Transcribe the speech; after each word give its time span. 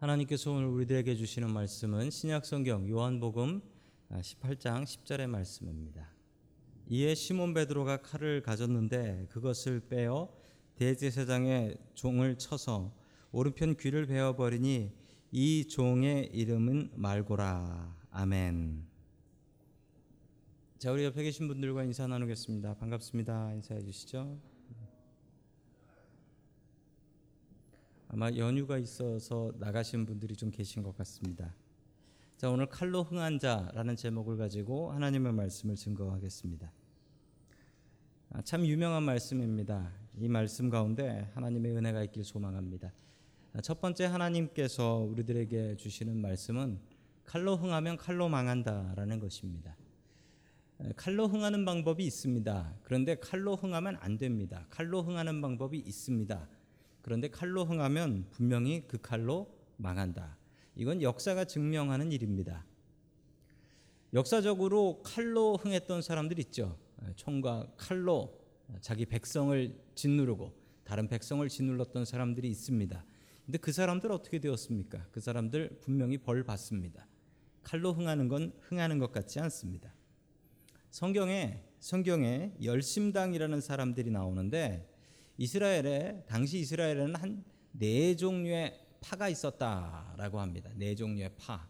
하나님께서 0.00 0.50
오늘 0.50 0.68
우리들에게 0.68 1.14
주시는 1.14 1.52
말씀은 1.52 2.08
신약성경 2.08 2.88
요한복음 2.88 3.60
18장 4.10 4.84
10절의 4.84 5.26
말씀입니다. 5.26 6.08
이에 6.88 7.14
시몬 7.14 7.52
베드로가 7.52 7.98
칼을 7.98 8.40
가졌는데 8.40 9.26
그것을 9.28 9.80
빼어 9.90 10.34
대제사장의 10.76 11.76
종을 11.92 12.38
쳐서 12.38 12.96
오른편 13.30 13.76
귀를 13.76 14.06
베어 14.06 14.36
버리니 14.36 14.90
이 15.32 15.68
종의 15.68 16.30
이름은 16.32 16.92
말고라. 16.94 17.94
아멘. 18.10 18.86
자, 20.78 20.92
우리 20.92 21.04
옆에 21.04 21.22
계신 21.24 21.46
분들과 21.46 21.84
인사 21.84 22.06
나누겠습니다. 22.06 22.72
반갑습니다. 22.76 23.52
인사해 23.52 23.82
주시죠. 23.82 24.38
아마 28.12 28.28
연휴가 28.32 28.76
있어서 28.76 29.52
나가신 29.60 30.04
분들이 30.04 30.34
좀 30.34 30.50
계신 30.50 30.82
것 30.82 30.96
같습니다. 30.96 31.54
자, 32.36 32.50
오늘 32.50 32.66
칼로 32.66 33.04
흥한 33.04 33.38
자라는 33.38 33.94
제목을 33.94 34.36
가지고 34.36 34.90
하나님의 34.90 35.32
말씀을 35.32 35.76
증거하겠습니다. 35.76 36.72
아, 38.30 38.42
참 38.42 38.66
유명한 38.66 39.04
말씀입니다. 39.04 39.92
이 40.18 40.26
말씀 40.26 40.70
가운데 40.70 41.30
하나님의 41.34 41.76
은혜가 41.76 42.02
있길 42.04 42.24
소망합니다. 42.24 42.92
아, 43.52 43.60
첫 43.60 43.80
번째 43.80 44.06
하나님께서 44.06 44.96
우리들에게 44.96 45.76
주시는 45.76 46.20
말씀은 46.20 46.80
칼로 47.24 47.56
흥하면 47.56 47.96
칼로 47.96 48.28
망한다라는 48.28 49.20
것입니다. 49.20 49.76
칼로 50.96 51.28
흥하는 51.28 51.64
방법이 51.64 52.04
있습니다. 52.04 52.74
그런데 52.82 53.14
칼로 53.20 53.54
흥하면 53.54 53.98
안 54.00 54.18
됩니다. 54.18 54.66
칼로 54.68 55.00
흥하는 55.00 55.40
방법이 55.40 55.78
있습니다. 55.78 56.48
그런데 57.02 57.28
칼로 57.28 57.64
흥하면 57.64 58.26
분명히 58.30 58.84
그 58.86 58.98
칼로 59.00 59.54
망한다. 59.76 60.36
이건 60.76 61.02
역사가 61.02 61.44
증명하는 61.44 62.12
일입니다. 62.12 62.64
역사적으로 64.12 65.02
칼로 65.02 65.56
흥했던 65.56 66.02
사람들 66.02 66.38
있죠. 66.40 66.78
총과 67.16 67.72
칼로 67.76 68.40
자기 68.80 69.06
백성을 69.06 69.78
짓누르고 69.94 70.52
다른 70.84 71.08
백성을 71.08 71.48
짓눌렀던 71.48 72.04
사람들이 72.04 72.48
있습니다. 72.50 73.04
근데 73.46 73.58
그 73.58 73.72
사람들 73.72 74.12
어떻게 74.12 74.38
되었습니까? 74.38 75.06
그 75.10 75.20
사람들 75.20 75.78
분명히 75.80 76.18
벌 76.18 76.44
받습니다. 76.44 77.06
칼로 77.62 77.92
흥하는 77.92 78.28
건 78.28 78.52
흥하는 78.60 78.98
것 78.98 79.12
같지 79.12 79.40
않습니다. 79.40 79.94
성경에 80.90 81.62
성경에 81.78 82.52
열심당이라는 82.62 83.60
사람들이 83.60 84.10
나오는데 84.10 84.89
이스라엘에 85.40 86.24
당시 86.28 86.58
이스라엘에는 86.60 87.16
한 87.16 87.50
네 87.72 88.16
종류의 88.16 88.78
파가 89.00 89.28
있었다라고 89.28 90.40
합니다. 90.40 90.70
네 90.74 90.94
종류의 90.94 91.30
파. 91.38 91.66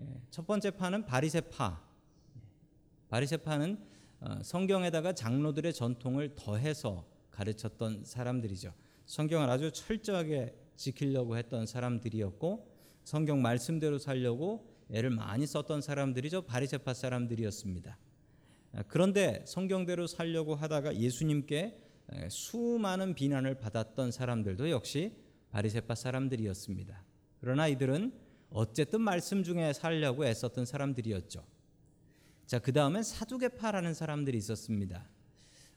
예, 0.00 0.04
첫 0.30 0.46
번째 0.46 0.70
파는 0.70 1.06
바리새 1.06 1.40
파. 1.42 1.82
바리새 3.08 3.38
파는 3.38 3.78
어, 4.20 4.38
성경에다가 4.42 5.12
장로들의 5.14 5.72
전통을 5.72 6.36
더해서 6.36 7.06
가르쳤던 7.30 8.04
사람들이죠. 8.04 8.72
성경을 9.06 9.48
아주 9.50 9.70
철저하게 9.72 10.54
지키려고 10.76 11.36
했던 11.36 11.66
사람들이었고 11.66 12.74
성경 13.04 13.40
말씀대로 13.42 13.98
살려고 13.98 14.74
애를 14.90 15.10
많이 15.10 15.46
썼던 15.46 15.80
사람들이죠. 15.80 16.42
바리새파 16.42 16.94
사람들이었습니다. 16.94 17.98
아, 18.74 18.82
그런데 18.88 19.42
성경대로 19.46 20.06
살려고 20.06 20.54
하다가 20.54 20.96
예수님께 20.96 21.85
수많은 22.28 23.14
비난을 23.14 23.56
받았던 23.56 24.12
사람들도 24.12 24.70
역시 24.70 25.12
바리새파 25.50 25.94
사람들이었습니다. 25.94 27.02
그러나 27.40 27.68
이들은 27.68 28.12
어쨌든 28.50 29.00
말씀 29.00 29.42
중에 29.42 29.72
살려고 29.72 30.24
애썼던 30.24 30.66
사람들이었죠. 30.66 31.44
자, 32.46 32.58
그 32.60 32.72
다음엔 32.72 33.02
사두개파라는 33.02 33.94
사람들이 33.94 34.38
있었습니다. 34.38 35.08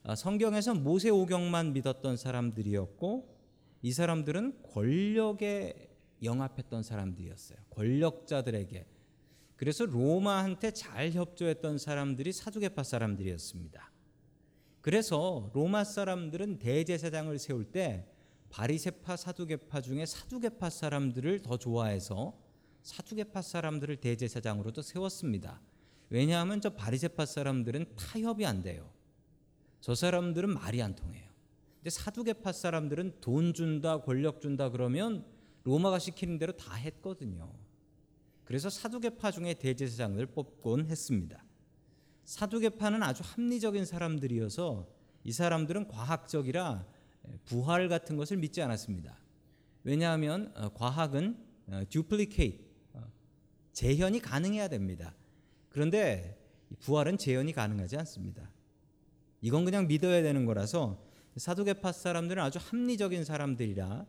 아, 0.04 0.16
성경에서 0.16 0.76
모세 0.76 1.10
오경만 1.10 1.74
믿었던 1.74 2.16
사람들이었고 2.16 3.38
이 3.82 3.92
사람들은 3.92 4.64
권력에 4.64 5.90
영합했던 6.22 6.84
사람들이었어요. 6.84 7.58
권력자들에게. 7.72 8.86
그래서 9.56 9.86
로마한테 9.86 10.72
잘 10.72 11.12
협조했던 11.12 11.80
사람들이 11.80 12.32
사두개파 12.32 12.84
사람들이었습니다. 12.84 13.92
그래서 14.90 15.52
로마 15.54 15.84
사람들은 15.84 16.58
대제사장을 16.58 17.38
세울 17.38 17.64
때 17.64 18.08
바리세파 18.50 19.18
사두개파 19.18 19.82
중에 19.82 20.08
사두개파 20.08 20.72
사람들을 20.72 21.44
더 21.44 21.58
좋아해서 21.58 22.36
사두개파 22.82 23.44
사람들을 23.44 23.98
대제사장으로도 23.98 24.82
세웠습니다. 24.82 25.62
왜냐하면 26.10 26.60
저 26.60 26.72
바리세파 26.72 27.28
사람들은 27.28 27.98
타협이 27.98 28.48
안 28.48 28.64
돼요. 28.64 28.92
저 29.80 29.94
사람들은 29.94 30.56
말이 30.56 30.82
안 30.82 30.96
통해요. 30.96 31.30
근데 31.76 31.92
사두개파 31.92 32.52
사람들은 32.52 33.22
돈 33.22 33.54
준다, 33.54 34.02
권력 34.02 34.42
준다 34.42 34.72
그러면 34.72 35.24
로마가 35.66 36.00
시키는 36.00 36.40
대로 36.40 36.54
다 36.54 36.74
했거든요. 36.74 37.54
그래서 38.44 38.72
사두개파 38.72 39.30
중에 39.30 39.54
대제사장을 39.54 40.26
뽑곤 40.26 40.88
했습니다. 40.88 41.46
사두개파는 42.30 43.02
아주 43.02 43.24
합리적인 43.26 43.86
사람들이어서 43.86 44.88
이 45.24 45.32
사람들은 45.32 45.88
과학적이라 45.88 46.86
부활 47.46 47.90
같은 47.90 48.18
것을 48.18 48.38
믿지 48.38 48.62
않았습니다. 48.62 49.18
왜냐하면 49.84 50.54
어, 50.56 50.70
과학은 50.70 51.38
duplicate 51.90 52.68
어, 52.94 53.12
재현이 53.74 54.20
가능해야 54.20 54.68
됩니다. 54.68 55.16
그런데 55.70 56.40
부활은 56.82 57.18
재현이 57.18 57.52
가능하지 57.52 57.98
않습니다. 57.98 58.52
이건 59.42 59.66
그냥 59.66 59.88
믿어야 59.88 60.22
되는 60.22 60.46
거라서 60.46 61.04
사두개파 61.36 61.92
사람들은 61.92 62.44
아주 62.44 62.60
합리적인 62.62 63.26
사람들이라 63.26 64.06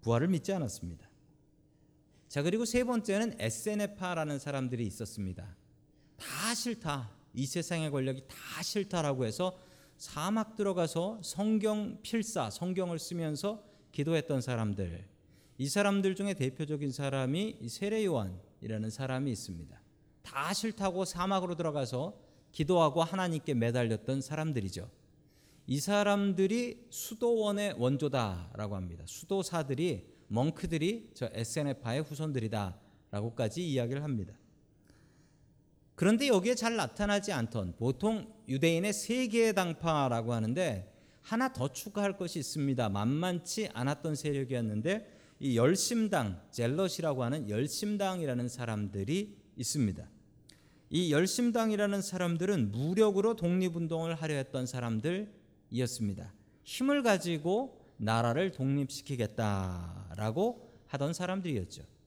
부활을 0.00 0.28
믿지 0.28 0.54
않았습니다. 0.54 1.06
자 2.28 2.42
그리고 2.42 2.64
세 2.64 2.82
번째는 2.84 3.36
에세네파라는 3.38 4.38
사람들이 4.38 4.86
있었습니다. 4.86 5.54
다 6.16 6.54
싫다. 6.54 7.17
이 7.34 7.46
세상의 7.46 7.90
권력이 7.90 8.22
다 8.28 8.62
싫다라고 8.62 9.24
해서 9.24 9.58
사막 9.96 10.54
들어가서 10.56 11.20
성경 11.22 11.98
필사, 12.02 12.50
성경을 12.50 12.98
쓰면서 12.98 13.64
기도했던 13.92 14.40
사람들. 14.40 15.06
이 15.58 15.68
사람들 15.68 16.14
중에 16.14 16.34
대표적인 16.34 16.92
사람이 16.92 17.58
세례 17.68 18.04
요한이라는 18.04 18.90
사람이 18.90 19.30
있습니다. 19.32 19.80
다 20.22 20.52
싫다고 20.52 21.04
사막으로 21.04 21.56
들어가서 21.56 22.16
기도하고 22.52 23.02
하나님께 23.02 23.54
매달렸던 23.54 24.20
사람들이죠. 24.20 24.88
이 25.66 25.80
사람들이 25.80 26.86
수도원의 26.90 27.74
원조다라고 27.78 28.76
합니다. 28.76 29.04
수도사들이 29.06 30.06
멍크들이 30.28 31.10
저 31.14 31.28
SNF파의 31.32 32.02
후손들이다라고까지 32.02 33.68
이야기를 33.68 34.02
합니다. 34.02 34.34
그런데 35.98 36.28
여기에 36.28 36.54
잘 36.54 36.76
나타나지 36.76 37.32
않던 37.32 37.74
보통 37.76 38.32
유대인의 38.46 38.92
세 38.92 39.26
개의 39.26 39.52
당파라고 39.52 40.32
하는데 40.32 40.94
하나 41.22 41.52
더 41.52 41.72
추가할 41.72 42.16
것이 42.16 42.38
있습니다. 42.38 42.88
만만치 42.88 43.70
않았던 43.74 44.14
세력이었는데 44.14 45.18
이 45.40 45.56
열심당, 45.56 46.40
젤럿이라고 46.52 47.24
하는 47.24 47.50
열심당이라는 47.50 48.48
사람들이 48.48 49.36
있습니다. 49.56 50.08
이 50.90 51.12
열심당이라는 51.12 52.00
사람들은 52.00 52.70
무력으로 52.70 53.34
독립운동을 53.34 54.14
하려 54.14 54.36
했던 54.36 54.66
사람들이었습니다. 54.66 56.32
힘을 56.62 57.02
가지고 57.02 57.76
나라를 57.96 58.52
독립시키겠다라고 58.52 60.70
하던 60.86 61.12
사람들이었죠. 61.12 61.97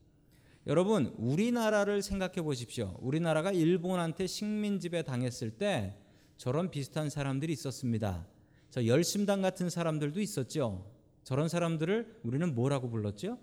여러분, 0.66 1.12
우리나라를 1.18 2.02
생각해 2.02 2.42
보십시오. 2.42 2.96
우리나라가 3.00 3.50
일본한테 3.50 4.28
식민지배 4.28 5.02
당했을 5.02 5.50
때 5.50 5.96
저런 6.36 6.70
비슷한 6.70 7.10
사람들이 7.10 7.52
있었습니다. 7.52 8.28
저 8.70 8.86
열심당 8.86 9.42
같은 9.42 9.68
사람들도 9.68 10.20
있었죠. 10.20 10.88
저런 11.24 11.48
사람들을 11.48 12.20
우리는 12.22 12.54
뭐라고 12.54 12.90
불렀죠? 12.90 13.38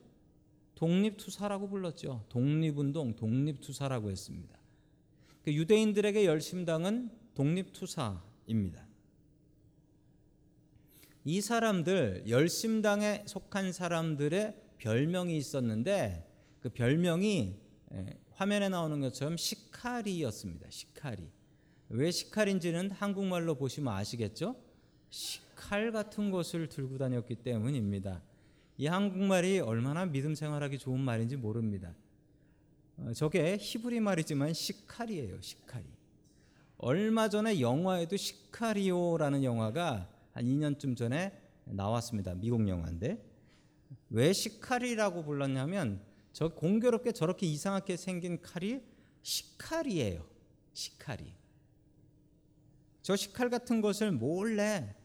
독립투사라고 0.75 1.67
불렀죠. 1.67 2.25
독립운동, 2.29 3.15
독립투사라고 3.17 4.11
했습니다. 4.11 4.57
그 5.43 5.53
유대인들에게 5.53 6.25
열심당은 6.25 7.09
독립투사입니다. 7.35 8.87
이 11.25 11.41
사람들, 11.41 12.23
열심당에 12.29 13.23
속한 13.25 13.73
사람들의 13.73 14.55
별명이 14.77 15.35
있었는데 15.35 16.28
그 16.61 16.69
별명이 16.69 17.55
화면에 18.31 18.69
나오는 18.69 18.99
것처럼 18.99 19.37
시카리였습니다. 19.37 20.67
시카리. 20.69 21.29
왜 21.89 22.11
시카리인지는 22.11 22.91
한국말로 22.91 23.55
보시면 23.55 23.93
아시겠죠? 23.93 24.55
시칼 25.09 25.91
같은 25.91 26.31
것을 26.31 26.69
들고 26.69 26.97
다녔기 26.97 27.35
때문입니다. 27.35 28.21
이 28.77 28.87
한국말이 28.87 29.59
얼마나 29.59 30.05
믿음 30.05 30.35
생활하기 30.35 30.77
좋은 30.77 30.99
말인지 30.99 31.35
모릅니다. 31.35 31.93
어, 32.97 33.11
저게 33.13 33.57
히브리 33.59 33.99
말이지만 33.99 34.53
시카리예요. 34.53 35.41
시카리. 35.41 35.85
얼마 36.77 37.27
전에 37.27 37.59
영화에도 37.59 38.15
시카리오라는 38.15 39.43
영화가 39.43 40.09
한 40.31 40.45
2년쯤 40.45 40.95
전에 40.95 41.37
나왔습니다. 41.65 42.35
미국 42.35 42.67
영화인데 42.67 43.21
왜 44.11 44.31
시카리라고 44.31 45.23
불렀냐면 45.23 46.01
저 46.31 46.49
공교롭게 46.49 47.11
저렇게 47.11 47.45
이상하게 47.45 47.97
생긴 47.97 48.41
칼이 48.41 48.81
시칼이에요. 49.21 50.25
시칼이. 50.73 51.33
저 53.01 53.15
시칼 53.15 53.49
같은 53.49 53.81
것을 53.81 54.11
몰래 54.11 54.95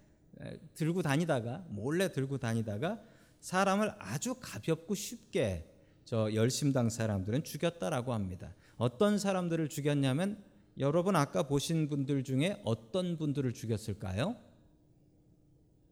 들고 0.75 1.03
다니다가 1.03 1.65
몰래 1.69 2.13
들고 2.13 2.39
다니다가 2.39 3.03
사람을 3.41 3.95
아주 3.99 4.35
가볍고 4.41 4.95
쉽게 4.95 5.71
저 6.05 6.33
열심당 6.35 6.91
사람들은 6.91 7.45
죽였다라고 7.45 8.13
합니다. 8.13 8.55
어떤 8.77 9.19
사람들을 9.19 9.69
죽였냐면 9.69 10.43
여러분 10.79 11.17
아까 11.17 11.45
보신 11.45 11.89
분들 11.89 12.25
중에 12.25 12.61
어떤 12.65 13.17
분들을 13.17 13.53
죽였을까요? 13.55 14.37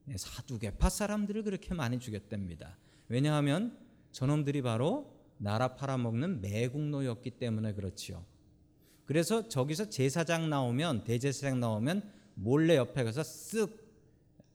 네, 0.05 0.17
사두개파 0.17 0.91
사람들을 0.91 1.45
그렇게 1.45 1.75
많이 1.75 1.99
죽였답니다. 2.01 2.77
왜냐하면 3.09 3.79
저놈들이 4.11 4.63
바로 4.63 5.22
나라 5.43 5.75
팔아먹는 5.75 6.41
매국노였기 6.41 7.33
때문에 7.33 7.75
그렇지요. 7.75 8.25
그래서 9.05 9.49
저기서 9.49 9.91
제사장 9.91 10.49
나오면 10.49 11.03
대제사장 11.03 11.59
나오면 11.59 12.09
몰래 12.35 12.77
옆에 12.77 13.03
가서 13.03 13.23
쓱 13.23 13.73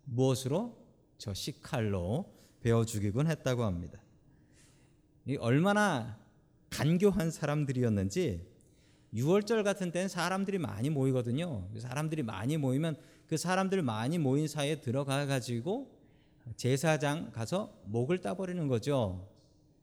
무엇으로 0.06 0.78
저 1.18 1.34
시칼로 1.34 2.34
베어 2.62 2.86
죽이곤 2.86 3.28
했다고 3.28 3.66
합니다. 3.66 4.00
이 5.25 5.36
얼마나 5.36 6.18
간교한 6.69 7.31
사람들이었는지 7.31 8.48
6월절 9.13 9.66
같은 9.66 9.92
때는 9.92 10.07
사람들이 10.07 10.57
많이 10.57 10.90
모이거든요. 10.90 11.68
사람들이 11.78 12.24
많이 12.24 12.56
모이면 12.56 12.95
그 13.28 13.36
사람들 13.36 13.81
많이 13.81 14.18
모인 14.18 14.48
사이에 14.48 14.80
들어가 14.80 15.25
가지고 15.25 15.92
제사장 16.56 17.31
가서 17.33 17.78
목을 17.88 18.22
따버리는 18.22 18.69
거죠. 18.69 19.37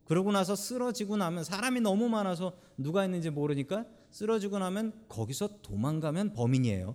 그러고 0.05 0.33
나서 0.33 0.55
쓰러지고 0.55 1.17
나면 1.17 1.45
사람이 1.45 1.81
너무 1.81 2.09
많아서 2.09 2.57
누가 2.77 3.05
있는지 3.05 3.31
모르니까 3.31 3.87
쓰러지고 4.11 4.59
나면 4.59 4.93
거기서 5.09 5.61
도망가면 5.63 6.35
범인이에요. 6.35 6.95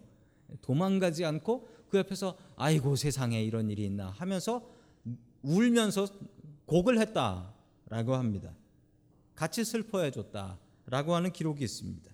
도망가지 0.61 1.25
않고 1.25 1.67
그 1.89 1.97
옆에서 1.97 2.37
아이고 2.55 2.95
세상에 2.95 3.43
이런 3.43 3.69
일이 3.69 3.85
있나 3.85 4.09
하면서 4.09 4.69
울면서 5.41 6.07
곡을 6.65 6.99
했다라고 6.99 8.15
합니다. 8.15 8.53
같이 9.35 9.63
슬퍼해 9.63 10.11
줬다라고 10.11 11.15
하는 11.15 11.31
기록이 11.31 11.63
있습니다. 11.63 12.11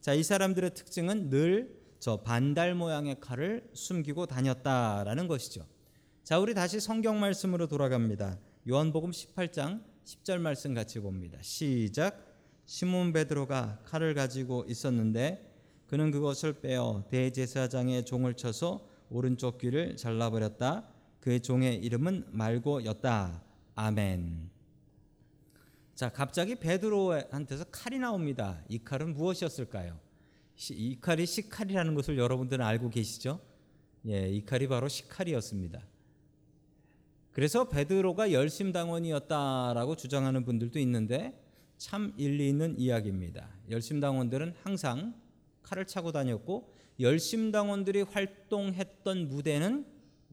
자, 0.00 0.12
이 0.12 0.22
사람들의 0.22 0.74
특징은 0.74 1.30
늘 1.30 1.86
저 1.98 2.18
반달 2.22 2.74
모양의 2.74 3.20
칼을 3.20 3.68
숨기고 3.72 4.26
다녔다라는 4.26 5.28
것이죠. 5.28 5.66
자, 6.22 6.38
우리 6.38 6.54
다시 6.54 6.80
성경 6.80 7.20
말씀으로 7.20 7.66
돌아갑니다. 7.66 8.38
요한복음 8.68 9.10
18장 9.10 9.82
10절 10.06 10.38
말씀 10.38 10.72
같이 10.72 11.00
봅니다. 11.00 11.36
시작. 11.42 12.24
시몬 12.64 13.12
베드로가 13.12 13.80
칼을 13.84 14.14
가지고 14.14 14.64
있었는데 14.68 15.52
그는 15.88 16.12
그것을 16.12 16.60
빼어 16.60 17.04
대제사장의 17.10 18.04
종을 18.04 18.34
쳐서 18.34 18.88
오른쪽 19.10 19.58
귀를 19.58 19.96
잘라 19.96 20.30
버렸다. 20.30 20.88
그의 21.20 21.40
종의 21.40 21.78
이름은 21.78 22.26
말고였다. 22.30 23.42
아멘. 23.74 24.48
자, 25.96 26.08
갑자기 26.10 26.54
베드로한테서 26.54 27.64
칼이 27.72 27.98
나옵니다. 27.98 28.62
이 28.68 28.78
칼은 28.78 29.12
무엇이었을까요? 29.12 29.98
이 30.70 30.98
칼이 31.00 31.26
시칼이라는 31.26 31.94
것을 31.96 32.16
여러분들은 32.16 32.64
알고 32.64 32.90
계시죠? 32.90 33.40
예, 34.06 34.28
이 34.30 34.44
칼이 34.44 34.68
바로 34.68 34.86
시칼이었습니다. 34.86 35.82
그래서 37.36 37.68
베드로가 37.68 38.32
열심당원이었다라고 38.32 39.96
주장하는 39.96 40.46
분들도 40.46 40.78
있는데 40.78 41.38
참 41.76 42.14
일리 42.16 42.48
있는 42.48 42.78
이야기입니다. 42.78 43.50
열심당원들은 43.68 44.54
항상 44.62 45.14
칼을 45.62 45.86
차고 45.86 46.12
다녔고 46.12 46.72
열심당원들이 46.98 48.00
활동했던 48.00 49.28
무대는 49.28 49.84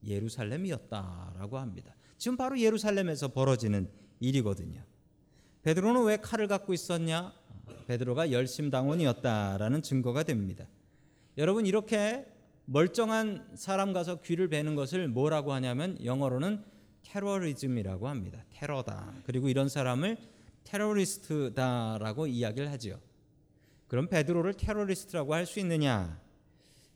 예루살렘이었다라고 0.08 1.58
합니다. 1.58 1.94
지금 2.18 2.38
바로 2.38 2.58
예루살렘에서 2.58 3.28
벌어지는 3.28 3.90
일이거든요. 4.22 4.82
베드로는 5.64 6.06
왜 6.06 6.16
칼을 6.16 6.48
갖고 6.48 6.74
있었냐? 6.74 7.34
베드로가 7.86 8.32
열심당원이었다라는 8.32 9.82
증거가 9.82 10.24
됩니다. 10.24 10.70
여러분 11.38 11.66
이렇게 11.66 12.26
멀쩡한 12.64 13.56
사람 13.56 13.92
가서 13.92 14.22
귀를 14.22 14.48
베는 14.48 14.76
것을 14.76 15.10
뭐라고 15.10 15.52
하냐면 15.52 15.98
영어로는 16.02 16.72
테러리즘이라고 17.04 18.08
합니다. 18.08 18.44
테러다. 18.52 19.14
그리고 19.26 19.50
이런 19.50 19.70
사람을 19.70 20.18
테러리스트다라고 20.64 22.28
이야기를 22.28 22.72
하지요. 22.72 23.00
그럼 23.88 24.08
베드로를 24.08 24.54
테러리스트라고 24.56 25.34
할 25.34 25.46
수 25.46 25.60
있느냐? 25.60 26.20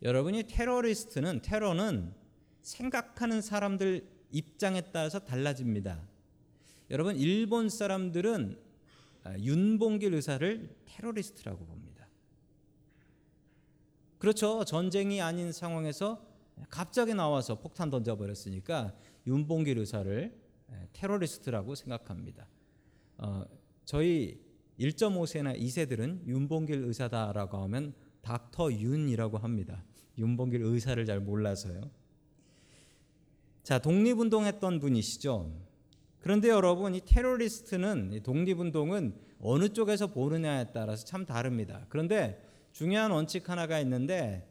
여러분이 0.02 0.44
테러리스트는 0.44 1.42
테러는 1.42 2.14
생각하는 2.62 3.42
사람들 3.42 4.08
입장에 4.32 4.82
따라서 4.92 5.20
달라집니다. 5.20 6.02
여러분 6.92 7.16
일본 7.18 7.70
사람들은 7.70 8.60
아, 9.24 9.38
윤봉길 9.38 10.14
의사를 10.14 10.76
테러리스트라고 10.86 11.66
봅니다. 11.66 12.08
그렇죠. 14.20 14.64
전쟁이 14.66 15.22
아닌 15.22 15.52
상황에서 15.52 16.26
갑자기 16.70 17.14
나와서 17.14 17.60
폭탄 17.60 17.90
던져버렸으니까 17.90 18.94
윤봉길 19.26 19.78
의사를 19.78 20.38
테러리스트라고 20.94 21.76
생각합니다. 21.76 22.48
어, 23.18 23.46
저희 23.86 24.40
1.5세나 24.80 25.60
2세들은 25.60 26.28
윤봉길 26.28 26.84
의사다라고 26.84 27.58
하면 27.64 27.94
닥터 28.22 28.72
윤이라고 28.72 29.38
합니다. 29.38 29.84
윤봉길 30.18 30.62
의사를 30.62 31.04
잘 31.06 31.20
몰라서요. 31.20 31.82
자, 33.64 33.80
독립운동했던 33.80 34.80
분이시죠. 34.80 35.68
그런데 36.20 36.50
여러분 36.50 36.96
이 36.96 37.02
테러리스트는 37.02 38.22
독립운동은 38.24 39.16
어느 39.40 39.70
쪽에서 39.70 40.08
보느냐에 40.08 40.72
따라서 40.74 41.06
참 41.06 41.26
다릅니다. 41.26 41.86
그런데 41.90 42.44
중요한 42.72 43.12
원칙 43.12 43.50
하나가 43.50 43.80
있는데 43.80 44.47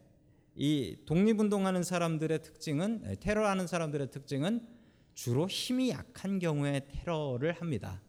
이 0.57 0.97
독립운동하는 1.05 1.83
사람들의 1.83 2.41
특징은 2.41 3.15
테러하는 3.19 3.67
사람들의 3.67 4.11
특징은 4.11 4.67
주로 5.13 5.47
힘이 5.47 5.91
약한 5.91 6.39
경우에 6.39 6.81
테러를 6.89 7.53
합니다. 7.53 8.01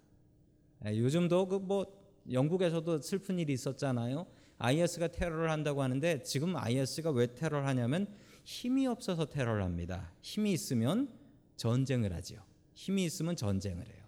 요즘도 0.84 1.48
그 1.48 1.58
뭐 1.58 1.98
영국에서도 2.30 3.00
슬픈 3.00 3.38
일이 3.38 3.52
있었잖아요. 3.52 4.26
IS가 4.58 5.08
테러를 5.08 5.50
한다고 5.50 5.82
하는데 5.82 6.22
지금 6.22 6.56
IS가 6.56 7.10
왜 7.10 7.34
테러를 7.34 7.66
하냐면 7.66 8.06
힘이 8.44 8.86
없어서 8.86 9.26
테러를 9.26 9.62
합니다. 9.62 10.12
힘이 10.20 10.52
있으면 10.52 11.08
전쟁을 11.56 12.12
하지요. 12.12 12.40
힘이 12.74 13.04
있으면 13.04 13.36
전쟁을 13.36 13.86
해요. 13.86 14.04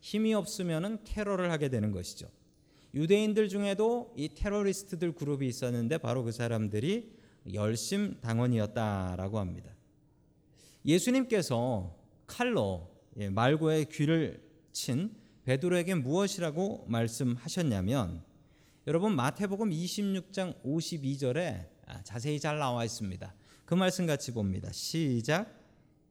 힘이 0.00 0.34
없으면은 0.34 0.98
테러를 1.04 1.50
하게 1.50 1.68
되는 1.68 1.90
것이죠. 1.90 2.28
유대인들 2.94 3.48
중에도 3.48 4.12
이 4.16 4.30
테러리스트들 4.34 5.12
그룹이 5.12 5.46
있었는데 5.46 5.98
바로 5.98 6.24
그 6.24 6.32
사람들이 6.32 7.19
열심 7.52 8.20
당원이었다라고 8.20 9.38
합니다. 9.38 9.70
예수님께서 10.84 11.96
칼로 12.26 12.90
예, 13.16 13.28
말고의 13.28 13.86
귀를 13.86 14.42
친 14.72 15.14
베드로에게 15.44 15.96
무엇이라고 15.96 16.86
말씀하셨냐면 16.88 18.22
여러분 18.86 19.14
마태복음 19.14 19.70
26장 19.70 20.62
52절에 20.62 21.68
아, 21.86 22.02
자세히 22.02 22.38
잘 22.38 22.58
나와 22.58 22.84
있습니다. 22.84 23.34
그 23.64 23.74
말씀 23.74 24.06
같이 24.06 24.32
봅니다. 24.32 24.70
시작 24.72 25.54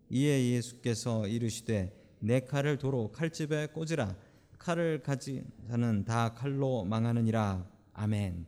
이에 0.09 0.51
예수께서 0.51 1.27
이르시되 1.27 1.95
내 2.19 2.41
칼을 2.41 2.77
도로 2.77 3.11
칼집에 3.11 3.67
꽂으라 3.67 4.15
칼을 4.57 5.01
가지 5.01 5.43
자는 5.69 6.03
다 6.03 6.33
칼로 6.33 6.83
망하느니라 6.83 7.65
아멘. 7.93 8.45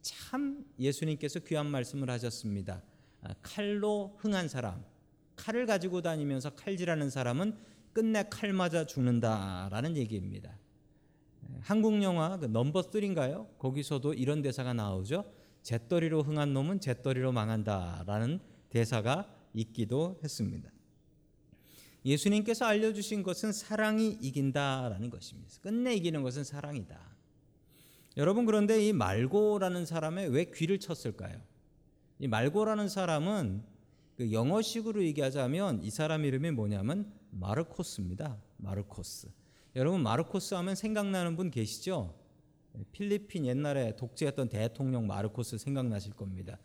참 0.00 0.64
예수님께서 0.80 1.40
귀한 1.40 1.66
말씀을 1.66 2.10
하셨습니다. 2.10 2.82
아, 3.22 3.34
칼로 3.42 4.16
흥한 4.18 4.48
사람, 4.48 4.82
칼을 5.36 5.66
가지고 5.66 6.02
다니면서 6.02 6.50
칼질하는 6.50 7.10
사람은 7.10 7.56
끝내 7.92 8.24
칼 8.30 8.52
맞아 8.52 8.86
죽는다라는 8.86 9.96
얘기입니다. 9.96 10.56
한국 11.60 12.02
영화 12.02 12.38
그 12.38 12.46
넘버 12.46 12.82
3인가요? 12.82 13.58
거기서도 13.58 14.14
이런 14.14 14.42
대사가 14.42 14.72
나오죠. 14.72 15.24
잿더리로 15.62 16.22
흥한 16.22 16.54
놈은 16.54 16.80
잿더리로 16.80 17.32
망한다라는 17.32 18.40
대사가 18.70 19.28
있기도 19.52 20.18
했습니다. 20.22 20.70
예수님께서 22.04 22.64
알려주신 22.64 23.22
것은 23.22 23.52
사랑이 23.52 24.16
이긴다라는 24.20 25.10
것입니다. 25.10 25.50
끝내 25.60 25.94
이기는 25.94 26.22
것은 26.22 26.44
사랑이다. 26.44 26.98
여러분 28.16 28.44
그런데 28.44 28.86
이 28.86 28.92
말고라는 28.92 29.86
사람의 29.86 30.28
왜 30.30 30.50
귀를 30.52 30.78
쳤을까요? 30.78 31.40
이 32.18 32.28
말고라는 32.28 32.88
사람은 32.88 33.62
그 34.16 34.32
영어식으로 34.32 35.04
얘기하자면 35.04 35.82
이 35.82 35.90
사람 35.90 36.24
이름이 36.24 36.50
뭐냐면 36.50 37.10
마르코스입니다. 37.30 38.36
마르코스. 38.58 39.28
여러분 39.76 40.02
마르코스 40.02 40.54
하면 40.54 40.74
생각나는 40.74 41.36
분 41.36 41.50
계시죠? 41.50 42.14
필리핀 42.92 43.46
옛날에 43.46 43.96
독재했던 43.96 44.48
대통령 44.48 45.06
마르코스 45.06 45.58
생각나실 45.58 46.12
겁니다. 46.14 46.58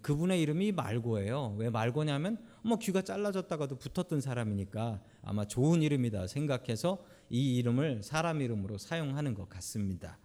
그분의 0.00 0.40
이름이 0.40 0.72
말고예요. 0.72 1.56
왜 1.58 1.68
말고냐면 1.68 2.38
뭐 2.62 2.78
귀가 2.78 3.02
잘라졌다가도 3.02 3.76
붙었던 3.76 4.20
사람이니까 4.20 5.02
아마 5.22 5.44
좋은 5.44 5.82
이름이다 5.82 6.28
생각해서 6.28 7.04
이 7.28 7.56
이름을 7.56 8.02
사람 8.02 8.40
이름으로 8.40 8.78
사용하는 8.78 9.34
것 9.34 9.48
같습니다. 9.50 10.18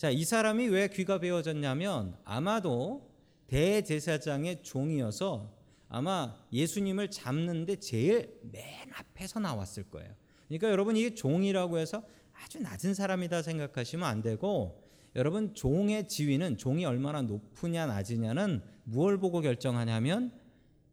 자, 0.00 0.08
이 0.08 0.24
사람이 0.24 0.68
왜 0.68 0.88
귀가 0.88 1.18
베어졌냐면 1.18 2.16
아마도 2.24 3.06
대제사장의 3.48 4.62
종이어서 4.62 5.54
아마 5.90 6.38
예수님을 6.50 7.10
잡는데 7.10 7.76
제일 7.76 8.40
맨 8.50 8.64
앞에서 8.94 9.40
나왔을 9.40 9.90
거예요. 9.90 10.08
그러니까 10.48 10.70
여러분 10.70 10.96
이게 10.96 11.14
종이라고 11.14 11.76
해서 11.76 12.02
아주 12.32 12.60
낮은 12.60 12.94
사람이다 12.94 13.42
생각하시면 13.42 14.08
안 14.08 14.22
되고 14.22 14.82
여러분 15.16 15.52
종의 15.52 16.08
지위는 16.08 16.56
종이 16.56 16.86
얼마나 16.86 17.20
높으냐 17.20 17.84
낮으냐는 17.84 18.62
무엇을 18.84 19.18
보고 19.18 19.42
결정하냐면 19.42 20.32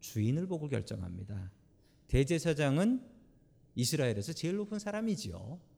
주인을 0.01 0.47
보고 0.47 0.67
결정합니다. 0.67 1.49
대제사장은 2.09 3.01
이스라엘에서 3.73 4.33
제일 4.33 4.57
높은 4.57 4.79
사람이지요. 4.79 5.76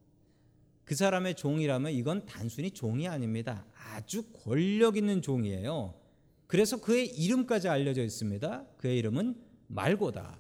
그 0.89 0.96
사람의 0.96 1.36
종이라면 1.36 1.91
이건 1.91 2.25
단순히 2.25 2.72
종이 2.72 3.08
아닙니다. 3.08 3.63
아주 3.75 4.24
권력 4.34 4.98
있는 4.98 5.22
종이에요. 5.22 5.93
그래서 6.48 6.81
그의 6.81 7.05
이름까지 7.05 7.69
알려져 7.69 8.03
있습니다. 8.03 8.65
그의 8.75 8.98
이름은 8.98 9.39
말고다. 9.67 10.39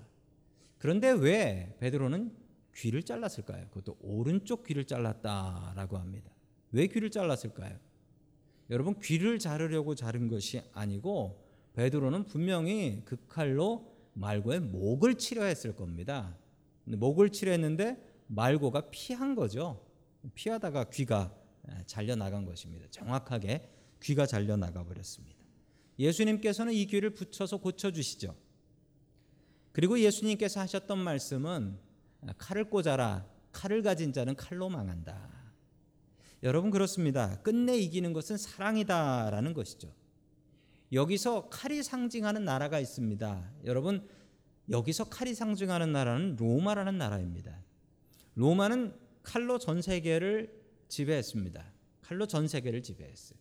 그런데 0.79 1.11
왜 1.11 1.75
베드로는 1.79 2.35
귀를 2.75 3.03
잘랐을까요? 3.03 3.67
그것도 3.67 3.99
오른쪽 4.01 4.63
귀를 4.63 4.85
잘랐다라고 4.85 5.99
합니다. 5.99 6.31
왜 6.71 6.87
귀를 6.87 7.11
잘랐을까요? 7.11 7.77
여러분 8.71 8.99
귀를 8.99 9.37
자르려고 9.37 9.93
자른 9.93 10.29
것이 10.29 10.63
아니고 10.73 11.45
베드로는 11.75 12.25
분명히 12.25 13.03
그 13.05 13.17
칼로 13.27 13.93
말고의 14.13 14.61
목을 14.61 15.13
치려 15.13 15.43
했을 15.43 15.75
겁니다. 15.75 16.35
목을 16.85 17.29
치려 17.29 17.51
했는데 17.51 18.03
말고가 18.25 18.89
피한 18.89 19.35
거죠. 19.35 19.87
피하다가 20.35 20.89
귀가 20.91 21.33
잘려 21.85 22.15
나간 22.15 22.45
것입니다. 22.45 22.87
정확하게 22.89 23.69
귀가 24.01 24.25
잘려 24.25 24.57
나가 24.57 24.83
버렸습니다. 24.83 25.37
예수님께서는 25.97 26.73
이 26.73 26.85
귀를 26.85 27.11
붙여서 27.11 27.57
고쳐 27.57 27.91
주시죠. 27.91 28.35
그리고 29.71 29.99
예수님께서 29.99 30.59
하셨던 30.61 30.97
말씀은 30.97 31.77
칼을 32.37 32.69
꽂아라. 32.69 33.27
칼을 33.51 33.81
가진 33.81 34.13
자는 34.13 34.35
칼로 34.35 34.69
망한다. 34.69 35.29
여러분 36.43 36.71
그렇습니다. 36.71 37.41
끝내 37.41 37.77
이기는 37.77 38.13
것은 38.13 38.37
사랑이다라는 38.37 39.53
것이죠. 39.53 39.93
여기서 40.93 41.49
칼이 41.49 41.83
상징하는 41.83 42.45
나라가 42.45 42.79
있습니다. 42.79 43.51
여러분 43.65 44.07
여기서 44.69 45.05
칼이 45.05 45.33
상징하는 45.33 45.91
나라는 45.91 46.35
로마라는 46.37 46.97
나라입니다. 46.97 47.61
로마는 48.35 48.95
칼로 49.29 49.59
전 49.59 49.79
세계를 49.79 50.51
지배했습니다. 50.87 51.63
칼로 52.01 52.25
전 52.25 52.47
세계를 52.47 52.81
지배했어요. 52.81 53.37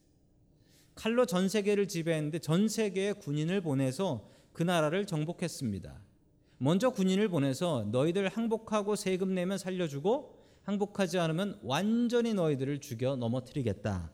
칼로 0.94 1.24
전 1.24 1.48
세계를 1.48 1.88
지배했는데 1.88 2.40
전 2.40 2.68
세계에 2.68 3.14
군인을 3.14 3.62
보내서 3.62 4.28
그 4.52 4.62
나라를 4.62 5.06
정복했습니다. 5.06 5.98
먼저 6.58 6.90
군인을 6.90 7.30
보내서 7.30 7.88
너희들 7.90 8.28
항복하고 8.28 8.96
세금 8.96 9.32
내면 9.32 9.56
살려주고 9.56 10.36
항복하지 10.64 11.20
않으면 11.20 11.58
완전히 11.62 12.34
너희들을 12.34 12.80
죽여 12.80 13.16
넘어뜨리겠다. 13.16 14.12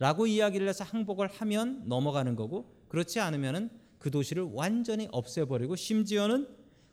라고 0.00 0.26
이야기를 0.26 0.68
해서 0.68 0.82
항복을 0.82 1.28
하면 1.28 1.84
넘어가는 1.86 2.34
거고 2.34 2.74
그렇지 2.88 3.20
않으면은 3.20 3.70
그 4.00 4.10
도시를 4.10 4.42
완전히 4.42 5.06
없애버리고 5.12 5.76
심지어는 5.76 6.48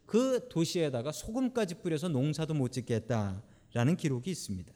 그 0.06 0.48
도시에다가 0.50 1.12
소금까지 1.12 1.82
뿌려서 1.82 2.10
농사도 2.10 2.54
못 2.54 2.72
짓겠다 2.72 3.42
라는 3.74 3.96
기록이 3.96 4.32
있습니다. 4.32 4.74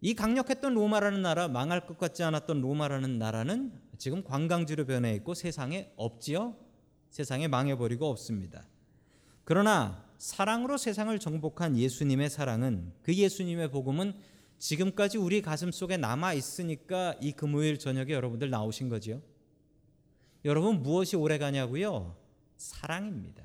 이 0.00 0.14
강력했던 0.14 0.74
로마라는 0.74 1.22
나라 1.22 1.48
망할 1.48 1.86
것 1.86 1.96
같지 1.96 2.22
않았던 2.22 2.60
로마라는 2.60 3.18
나라는 3.18 3.72
지금 3.96 4.22
관광지로 4.22 4.84
변해 4.84 5.14
있고 5.14 5.34
세상에 5.34 5.92
없지요. 5.96 6.56
세상에 7.08 7.48
망해버리고 7.48 8.06
없습니다. 8.10 8.66
그러나 9.44 10.04
사랑으로 10.18 10.76
세상을 10.76 11.16
정복한 11.18 11.76
예수님의 11.78 12.28
사랑은 12.28 12.92
그 13.02 13.14
예수님의 13.14 13.70
복음은 13.70 14.14
지금까지 14.58 15.18
우리 15.18 15.42
가슴 15.42 15.70
속에 15.70 15.96
남아 15.96 16.34
있으니까 16.34 17.14
이 17.20 17.32
금요일 17.32 17.78
저녁에 17.78 18.12
여러분들 18.12 18.50
나오신 18.50 18.88
거지요. 18.88 19.22
여러분 20.44 20.82
무엇이 20.82 21.16
오래 21.16 21.38
가냐고요? 21.38 22.16
사랑입니다. 22.56 23.44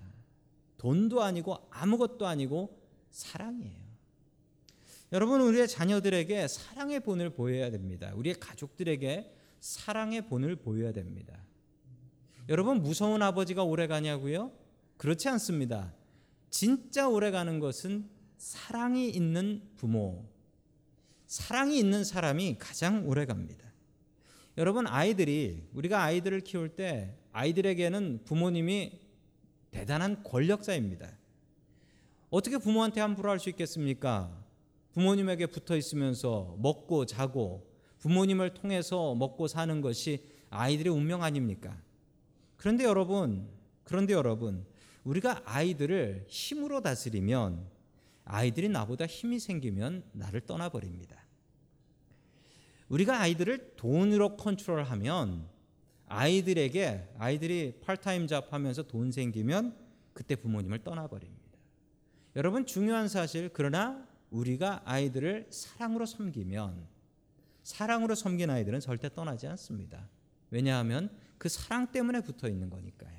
돈도 0.77 1.21
아니고 1.21 1.57
아무것도 1.69 2.27
아니고 2.27 2.78
사랑이에요. 3.11 3.89
여러분 5.11 5.41
우리의 5.41 5.67
자녀들에게 5.67 6.47
사랑의 6.47 6.99
본을 6.99 7.31
보여야 7.31 7.71
됩니다. 7.71 8.11
우리의 8.15 8.35
가족들에게 8.39 9.33
사랑의 9.59 10.27
본을 10.27 10.57
보여야 10.57 10.91
됩니다. 10.91 11.37
여러분 12.47 12.81
무서운 12.81 13.21
아버지가 13.21 13.63
오래 13.63 13.87
가냐고요? 13.87 14.51
그렇지 14.97 15.29
않습니다. 15.29 15.93
진짜 16.49 17.07
오래 17.07 17.31
가는 17.31 17.59
것은 17.59 18.09
사랑이 18.37 19.09
있는 19.09 19.61
부모, 19.77 20.27
사랑이 21.27 21.77
있는 21.77 22.03
사람이 22.03 22.57
가장 22.57 23.07
오래 23.07 23.25
갑니다. 23.25 23.65
여러분 24.57 24.87
아이들이 24.87 25.67
우리가 25.73 26.03
아이들을 26.03 26.41
키울 26.41 26.69
때 26.69 27.15
아이들에게는 27.31 28.21
부모님이 28.25 28.99
대단한 29.71 30.23
권력자입니다. 30.23 31.18
어떻게 32.29 32.57
부모한테 32.57 33.01
함부로 33.01 33.31
할 33.31 33.39
수 33.39 33.49
있겠습니까? 33.49 34.31
부모님에게 34.93 35.47
붙어 35.47 35.75
있으면서 35.75 36.55
먹고 36.59 37.05
자고 37.05 37.67
부모님을 37.99 38.53
통해서 38.53 39.15
먹고 39.15 39.47
사는 39.47 39.81
것이 39.81 40.23
아이들의 40.49 40.91
운명 40.91 41.23
아닙니까? 41.23 41.75
그런데 42.57 42.83
여러분, 42.83 43.47
그런데 43.83 44.13
여러분, 44.13 44.65
우리가 45.03 45.41
아이들을 45.45 46.25
힘으로 46.27 46.81
다스리면 46.81 47.65
아이들이 48.25 48.69
나보다 48.69 49.05
힘이 49.05 49.39
생기면 49.39 50.03
나를 50.11 50.41
떠나버립니다. 50.41 51.17
우리가 52.89 53.19
아이들을 53.21 53.73
돈으로 53.75 54.35
컨트롤하면 54.37 55.47
아이들에게 56.07 57.15
아이들이 57.17 57.79
팔타임 57.81 58.27
잡 58.27 58.51
하면서 58.53 58.83
돈 58.83 59.11
생기면 59.11 59.75
그때 60.13 60.35
부모님을 60.35 60.83
떠나버립니다. 60.83 61.38
여러분 62.35 62.65
중요한 62.65 63.07
사실 63.07 63.49
그러나 63.53 64.07
우리가 64.29 64.81
아이들을 64.85 65.47
사랑으로 65.49 66.05
섬기면 66.05 66.87
사랑으로 67.63 68.15
섬긴 68.15 68.49
아이들은 68.49 68.79
절대 68.79 69.13
떠나지 69.13 69.47
않습니다. 69.47 70.07
왜냐하면 70.51 71.09
그 71.37 71.49
사랑 71.49 71.91
때문에 71.91 72.21
붙어 72.21 72.47
있는 72.47 72.69
거니까요. 72.69 73.17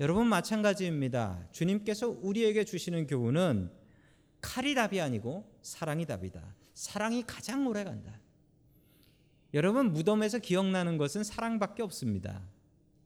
여러분 0.00 0.26
마찬가지입니다. 0.26 1.46
주님께서 1.52 2.08
우리에게 2.08 2.64
주시는 2.64 3.06
교훈은 3.06 3.70
칼이 4.40 4.74
답이 4.74 5.00
아니고 5.00 5.48
사랑이 5.62 6.06
답이다. 6.06 6.42
사랑이 6.74 7.22
가장 7.24 7.66
오래 7.66 7.84
간다. 7.84 8.18
여러분 9.54 9.92
무덤에서 9.92 10.38
기억나는 10.38 10.96
것은 10.96 11.22
사랑밖에 11.22 11.82
없습니다. 11.82 12.42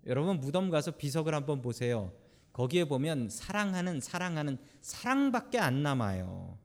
여러분 0.06 0.38
무덤 0.38 0.70
가서 0.70 0.92
비석을 0.92 1.34
한번 1.34 1.60
보세요. 1.60 2.12
거기에 2.56 2.86
보면 2.86 3.28
사랑하는 3.28 4.00
사랑하는 4.00 4.56
사랑밖에 4.80 5.58
안 5.58 5.82
남아요. 5.82 6.56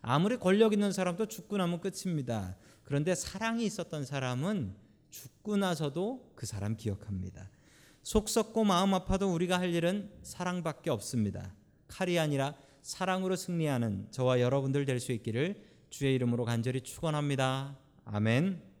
아무리 0.00 0.38
권력 0.38 0.72
있는 0.72 0.90
사람도 0.90 1.26
죽고 1.26 1.58
나면 1.58 1.80
끝입니다. 1.82 2.56
그런데 2.82 3.14
사랑이 3.14 3.66
있었던 3.66 4.06
사람은 4.06 4.74
죽고 5.10 5.58
나서도 5.58 6.32
그 6.34 6.46
사람 6.46 6.78
기억합니다. 6.78 7.50
속 8.02 8.30
썩고 8.30 8.64
마음 8.64 8.94
아파도 8.94 9.30
우리가 9.34 9.58
할 9.60 9.74
일은 9.74 10.10
사랑밖에 10.22 10.88
없습니다. 10.88 11.54
칼이 11.88 12.18
아니라 12.18 12.54
사랑으로 12.80 13.36
승리하는 13.36 14.08
저와 14.12 14.40
여러분들 14.40 14.86
될 14.86 14.98
수 14.98 15.12
있기를 15.12 15.62
주의 15.90 16.14
이름으로 16.14 16.46
간절히 16.46 16.80
축원합니다. 16.80 17.76
아멘. 18.06 18.71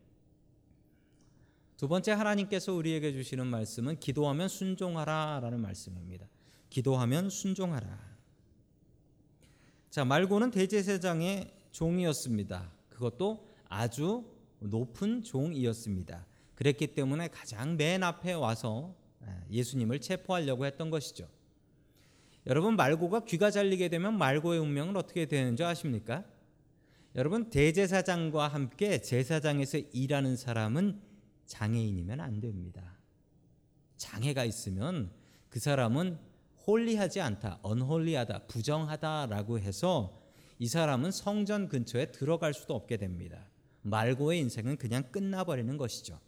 두 1.82 1.88
번째 1.88 2.12
하나님께서 2.12 2.72
우리에게 2.72 3.12
주시는 3.12 3.48
말씀은 3.48 3.98
기도하면 3.98 4.46
순종하라라는 4.46 5.60
말씀입니다. 5.60 6.28
기도하면 6.70 7.28
순종하라. 7.28 7.98
자, 9.90 10.04
말고는 10.04 10.52
대제사장의 10.52 11.52
종이었습니다. 11.72 12.70
그것도 12.88 13.48
아주 13.68 14.24
높은 14.60 15.24
종이었습니다. 15.24 16.24
그랬기 16.54 16.94
때문에 16.94 17.26
가장 17.26 17.76
맨 17.76 18.04
앞에 18.04 18.34
와서 18.34 18.94
예수님을 19.50 20.00
체포하려고 20.00 20.66
했던 20.66 20.88
것이죠. 20.88 21.28
여러분 22.46 22.76
말고가 22.76 23.24
귀가 23.24 23.50
잘리게 23.50 23.88
되면 23.88 24.16
말고의 24.16 24.60
운명은 24.60 24.96
어떻게 24.96 25.26
되는 25.26 25.56
줄 25.56 25.66
아십니까? 25.66 26.24
여러분 27.16 27.50
대제사장과 27.50 28.46
함께 28.46 29.00
제사장에서 29.00 29.78
일하는 29.92 30.36
사람은 30.36 31.10
장애인이면 31.46 32.20
안 32.20 32.40
됩니다. 32.40 32.98
장애가 33.96 34.44
있으면 34.44 35.12
그 35.48 35.60
사람은 35.60 36.18
홀리하지 36.66 37.20
않다, 37.20 37.58
언홀리하다, 37.62 38.46
부정하다라고 38.46 39.58
해서 39.58 40.22
이 40.58 40.68
사람은 40.68 41.10
성전 41.10 41.68
근처에 41.68 42.12
들어갈 42.12 42.54
수도 42.54 42.74
없게 42.74 42.96
됩니다. 42.96 43.48
말고의 43.82 44.38
인생은 44.40 44.76
그냥 44.76 45.10
끝나버리는 45.10 45.76
것이죠. 45.76 46.20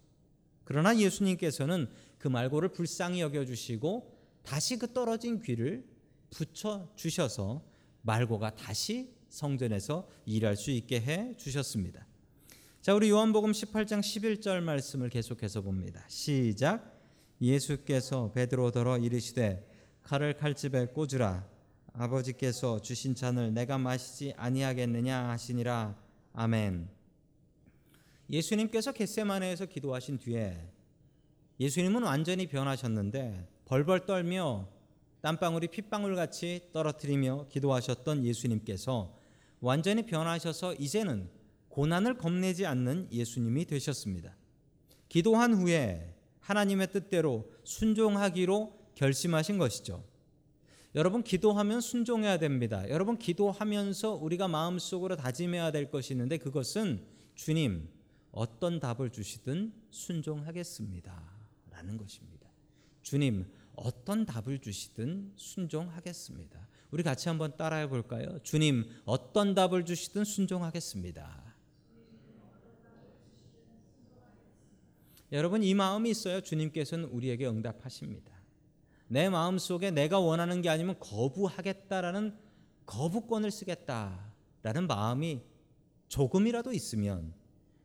그러나 0.65 0.97
예수님께서는 0.99 1.89
그 2.19 2.29
말고를 2.29 2.71
불쌍히 2.71 3.21
여겨주시고 3.21 4.13
다시 4.43 4.79
그 4.79 4.93
떨어진 4.93 5.41
귀를 5.41 5.87
붙여 6.31 6.91
주셔서 6.97 7.63
말고가 8.03 8.57
다시 8.57 9.15
성전에서 9.29 10.09
일할 10.27 10.57
수 10.57 10.71
있게 10.71 11.01
해 11.01 11.37
주셨습니다. 11.37 12.07
자, 12.85 12.93
우리 12.93 13.09
요한복음 13.09 13.53
18장 13.53 14.01
11절 14.01 14.61
말씀을 14.61 15.09
계속해서 15.09 15.63
봅니다. 15.63 16.05
시작. 16.07 17.01
예수께서 17.41 18.31
베드로더러 18.33 18.99
이르시되 18.99 19.67
칼을 20.03 20.35
칼집에 20.35 20.89
꽂으라 20.89 21.49
아버지께서 21.95 22.83
주신 22.83 23.15
잔을 23.15 23.55
내가 23.55 23.79
마시지 23.79 24.35
아니하겠느냐 24.37 25.31
하시니라. 25.31 25.97
아멘. 26.35 26.91
예수님께서 28.29 28.93
겟세마네에서 28.93 29.65
기도하신 29.65 30.19
뒤에 30.19 30.55
예수님은 31.61 32.03
완전히 32.03 32.47
변하셨는데 32.47 33.49
벌벌 33.65 34.05
떨며 34.05 34.69
땀방울이 35.23 35.69
핏방울 35.69 36.17
같이 36.17 36.61
떨어뜨리며 36.75 37.47
기도하셨던 37.49 38.27
예수님께서 38.27 39.17
완전히 39.61 40.05
변하셔서 40.05 40.75
이제는 40.75 41.31
고난을 41.75 42.19
겁내지 42.19 42.67
않는 42.67 43.09
예수님이 43.11 43.65
되셨습니다. 43.65 44.37
기도한 45.09 45.55
후에 45.55 46.15
하나님의 46.39 46.93
뜻대로 46.93 47.51
순종하기로 47.65 48.93
결심하신 48.95 49.59
것이죠. 49.59 50.05
여러분 50.95 51.25
기도하면 51.25 51.81
순종해야 51.81 52.39
됩니다. 52.39 52.89
여러분 52.91 53.19
기도하면서 53.19 54.15
우리가 54.15 54.47
마음속으로 54.47 55.17
다짐해야 55.17 55.73
될 55.73 55.91
것이 55.91 56.13
있는데 56.13 56.39
그것은 56.39 57.05
주님 57.35 57.89
어떤 58.31 58.79
답을 58.79 59.11
주시든 59.11 59.73
순종하겠습니다. 59.91 61.25
라는 61.73 61.97
것입니다. 61.97 62.49
주님 63.03 63.51
어떤 63.75 64.27
답을 64.27 64.61
주시든 64.61 65.33
순종하겠습니다. 65.35 66.69
우리 66.93 67.03
같이 67.03 67.29
한번 67.29 67.57
따라해 67.57 67.89
볼까요? 67.89 68.39
주님 68.45 68.85
어떤 69.05 69.57
답을 69.57 69.85
주시든 69.85 70.23
순종하겠습니다. 70.23 71.44
여러분 75.35 75.65
이 75.65 75.75
마음이 75.75 76.11
있어야 76.11 76.41
주님께서는 76.41 77.07
우리에게 77.07 77.49
응답하십니다. 77.49 78.33
내 79.09 79.29
마음 79.29 79.59
속에 79.59 79.91
내가 79.91 80.21
원하는 80.21 80.63
게 80.63 80.69
아니면 80.69 80.97
거부하겠다라는 81.01 82.39
거부권을 82.87 83.51
쓰겠다라는 83.51 84.87
마음이 84.87 85.43
조금이라도 86.07 86.73
있으면 86.73 87.35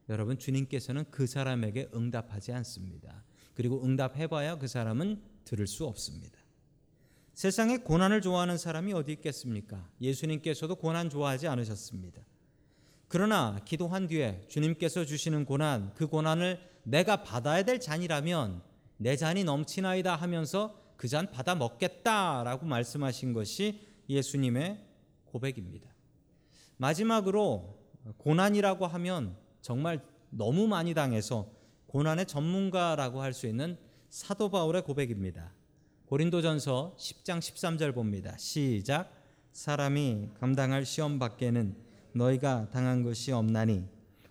여러분 0.09 0.37
주님께서는 0.37 1.05
그 1.09 1.25
사람에게 1.25 1.89
응답하지 1.95 2.51
않습니다. 2.51 3.23
그리고 3.55 3.83
응답해봐야 3.83 4.59
그 4.59 4.67
사람은 4.67 5.19
들을 5.43 5.65
수 5.65 5.87
없습니다. 5.87 6.37
세상에 7.33 7.77
고난을 7.77 8.21
좋아하는 8.21 8.59
사람이 8.59 8.93
어디 8.93 9.13
있겠습니까? 9.13 9.89
예수님께서도 9.99 10.75
고난 10.75 11.09
좋아하지 11.09 11.47
않으셨습니다. 11.47 12.21
그러나 13.07 13.59
기도한 13.65 14.05
뒤에 14.05 14.45
주님께서 14.49 15.03
주시는 15.03 15.45
고난, 15.45 15.95
그 15.95 16.05
고난을 16.05 16.69
내가 16.89 17.23
받아야 17.23 17.63
될 17.63 17.79
잔이라면 17.79 18.61
내 18.97 19.15
잔이 19.15 19.43
넘치나이다 19.43 20.15
하면서 20.15 20.75
그 20.97 21.07
잔 21.07 21.31
받아 21.31 21.55
먹겠다라고 21.55 22.65
말씀하신 22.65 23.31
것이 23.33 23.87
예수님의 24.09 24.83
고백입니다. 25.25 25.89
마지막으로 26.77 27.77
고난이라고 28.17 28.85
하면 28.87 29.37
정말 29.61 30.03
너무 30.29 30.67
많이 30.67 30.93
당해서 30.93 31.47
고난의 31.87 32.25
전문가라고 32.25 33.21
할 33.21 33.33
수 33.33 33.47
있는 33.47 33.77
사도 34.09 34.49
바울의 34.49 34.83
고백입니다. 34.83 35.53
고린도전서 36.07 36.95
10장 36.97 37.39
13절 37.39 37.93
봅니다. 37.93 38.35
시작. 38.37 39.13
사람이 39.53 40.29
감당할 40.39 40.85
시험 40.85 41.19
밖에는 41.19 41.75
너희가 42.13 42.69
당한 42.71 43.03
것이 43.03 43.31
없나니 43.31 43.85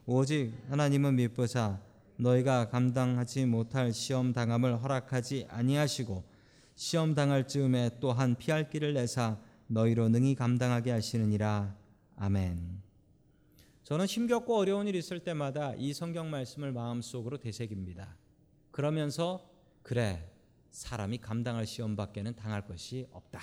오직 0.06 0.52
하나님은 0.68 1.14
미쁘사 1.16 1.80
너희가 2.18 2.68
감당하지 2.68 3.46
못할 3.46 3.92
시험 3.92 4.32
당함을 4.32 4.82
허락하지 4.82 5.46
아니하시고 5.48 6.24
시험 6.74 7.14
당할 7.14 7.46
즈음에 7.46 7.90
또한 8.00 8.34
피할 8.36 8.70
길을 8.70 8.94
내사 8.94 9.38
너희로 9.68 10.08
능히 10.08 10.34
감당하게 10.34 10.90
하시느니라. 10.90 11.76
아멘. 12.16 12.82
저는 13.84 14.06
힘겹고 14.06 14.56
어려운 14.56 14.86
일 14.86 14.96
있을 14.96 15.20
때마다 15.20 15.74
이 15.76 15.92
성경 15.94 16.30
말씀을 16.30 16.72
마음속으로 16.72 17.38
되새깁니다. 17.38 18.16
그러면서 18.70 19.48
그래 19.82 20.30
사람이 20.70 21.18
감당할 21.18 21.66
시험 21.66 21.96
밖에는 21.96 22.34
당할 22.34 22.66
것이 22.66 23.06
없다. 23.12 23.40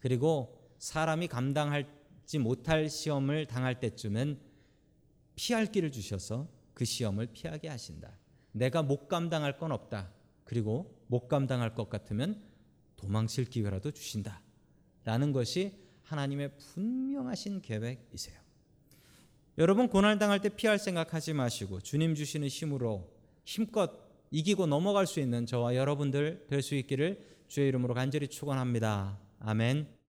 그리고 0.00 0.58
사람이 0.78 1.28
감당하지 1.28 2.38
못할 2.40 2.88
시험을 2.88 3.46
당할 3.46 3.78
때쯤엔 3.78 4.40
피할 5.36 5.66
길을 5.66 5.92
주셔서 5.92 6.48
그 6.82 6.84
시험을 6.84 7.28
피하게 7.28 7.68
하신다. 7.68 8.18
내가 8.50 8.82
못 8.82 9.06
감당할 9.06 9.56
건 9.56 9.70
없다. 9.70 10.10
그리고 10.42 11.00
못 11.06 11.28
감당할 11.28 11.76
것 11.76 11.88
같으면 11.88 12.42
도망칠 12.96 13.44
기회라도 13.44 13.92
주신다. 13.92 14.42
라는 15.04 15.30
것이 15.30 15.78
하나님의 16.02 16.56
분명하신 16.56 17.62
계획이세요. 17.62 18.36
여러분 19.58 19.88
고난 19.88 20.18
당할 20.18 20.40
때 20.40 20.48
피할 20.48 20.80
생각하지 20.80 21.34
마시고 21.34 21.82
주님 21.82 22.16
주시는 22.16 22.48
힘으로 22.48 23.08
힘껏 23.44 23.92
이기고 24.32 24.66
넘어갈 24.66 25.06
수 25.06 25.20
있는 25.20 25.46
저와 25.46 25.76
여러분들 25.76 26.46
될 26.48 26.62
수 26.62 26.74
있기를 26.74 27.24
주의 27.46 27.68
이름으로 27.68 27.94
간절히 27.94 28.26
축원합니다. 28.26 29.20
아멘. 29.38 30.01